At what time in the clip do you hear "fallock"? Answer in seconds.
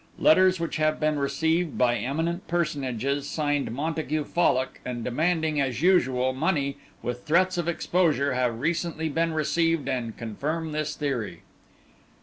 4.23-4.79